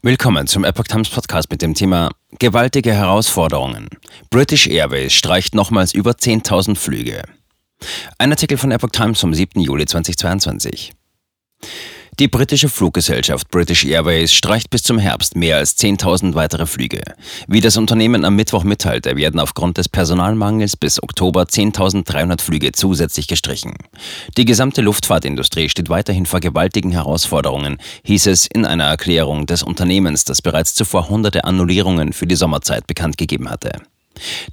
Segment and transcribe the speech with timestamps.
[0.00, 3.88] Willkommen zum Epoch Times Podcast mit dem Thema Gewaltige Herausforderungen.
[4.30, 7.24] British Airways streicht nochmals über 10.000 Flüge.
[8.16, 9.60] Ein Artikel von Epoch Times vom 7.
[9.60, 10.92] Juli 2022.
[12.18, 17.00] Die britische Fluggesellschaft British Airways streicht bis zum Herbst mehr als 10.000 weitere Flüge.
[17.46, 23.28] Wie das Unternehmen am Mittwoch mitteilte, werden aufgrund des Personalmangels bis Oktober 10.300 Flüge zusätzlich
[23.28, 23.76] gestrichen.
[24.36, 30.24] Die gesamte Luftfahrtindustrie steht weiterhin vor gewaltigen Herausforderungen, hieß es in einer Erklärung des Unternehmens,
[30.24, 33.80] das bereits zuvor hunderte Annullierungen für die Sommerzeit bekannt gegeben hatte.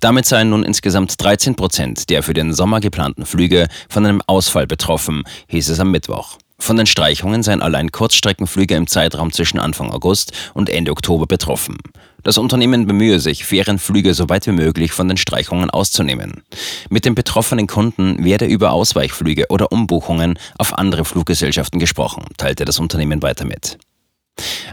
[0.01, 4.67] Damit seien nun insgesamt 13 Prozent der für den Sommer geplanten Flüge von einem Ausfall
[4.67, 6.37] betroffen, hieß es am Mittwoch.
[6.57, 11.77] Von den Streichungen seien allein Kurzstreckenflüge im Zeitraum zwischen Anfang August und Ende Oktober betroffen.
[12.23, 16.43] Das Unternehmen bemühe sich, fairen Flüge so weit wie möglich von den Streichungen auszunehmen.
[16.89, 22.79] Mit den betroffenen Kunden werde über Ausweichflüge oder Umbuchungen auf andere Fluggesellschaften gesprochen, teilte das
[22.79, 23.77] Unternehmen weiter mit.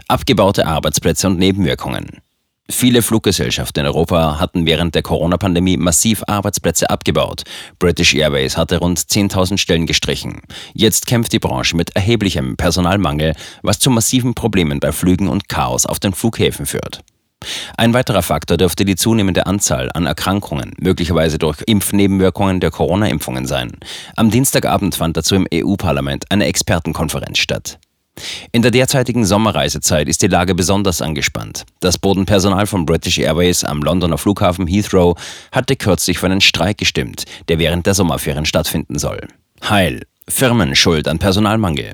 [0.07, 2.21] Abgebaute Arbeitsplätze und Nebenwirkungen.
[2.69, 7.43] Viele Fluggesellschaften in Europa hatten während der Corona-Pandemie massiv Arbeitsplätze abgebaut.
[7.77, 10.41] British Airways hatte rund 10.000 Stellen gestrichen.
[10.73, 15.85] Jetzt kämpft die Branche mit erheblichem Personalmangel, was zu massiven Problemen bei Flügen und Chaos
[15.85, 17.03] auf den Flughäfen führt.
[17.75, 23.77] Ein weiterer Faktor dürfte die zunehmende Anzahl an Erkrankungen, möglicherweise durch Impfnebenwirkungen der Corona-Impfungen sein.
[24.15, 27.77] Am Dienstagabend fand dazu im EU-Parlament eine Expertenkonferenz statt.
[28.51, 31.65] In der derzeitigen Sommerreisezeit ist die Lage besonders angespannt.
[31.79, 35.17] Das Bodenpersonal von British Airways am Londoner Flughafen Heathrow
[35.51, 39.27] hatte kürzlich für einen Streik gestimmt, der während der Sommerferien stattfinden soll.
[39.67, 40.03] Heil.
[40.29, 41.93] Firmen schuld an Personalmangel.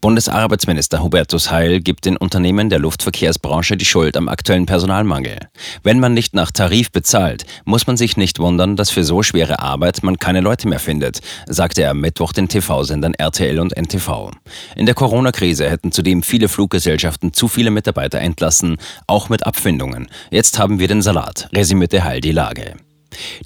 [0.00, 5.38] Bundesarbeitsminister Hubertus Heil gibt den Unternehmen der Luftverkehrsbranche die Schuld am aktuellen Personalmangel.
[5.82, 9.58] Wenn man nicht nach Tarif bezahlt, muss man sich nicht wundern, dass für so schwere
[9.58, 14.30] Arbeit man keine Leute mehr findet, sagte er am Mittwoch den TV-Sendern RTL und NTV.
[14.76, 20.08] In der Corona-Krise hätten zudem viele Fluggesellschaften zu viele Mitarbeiter entlassen, auch mit Abfindungen.
[20.30, 22.85] Jetzt haben wir den Salat, resümierte Heil die Lage.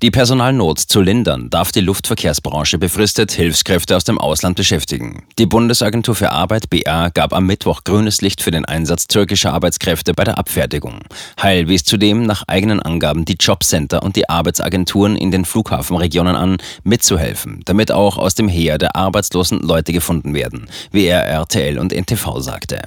[0.02, 5.24] Die Personalnot zu lindern darf die Luftverkehrsbranche befristet Hilfskräfte aus dem Ausland beschäftigen.
[5.38, 10.14] Die Bundesagentur für Arbeit BA gab am Mittwoch grünes Licht für den Einsatz türkischer Arbeitskräfte
[10.14, 11.00] bei der Abfertigung.
[11.40, 16.56] Heil wies zudem nach eigenen Angaben die Jobcenter und die Arbeitsagenturen in den Flughafenregionen an,
[16.84, 21.92] mitzuhelfen, damit auch aus dem Heer der arbeitslosen Leute gefunden werden, wie er RTL und
[21.92, 22.82] NTV sagte.